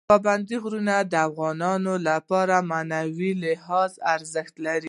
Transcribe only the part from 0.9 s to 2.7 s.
د افغانانو لپاره په